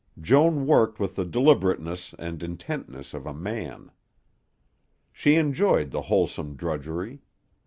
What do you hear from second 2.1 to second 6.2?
and intentness of a man. She enjoyed the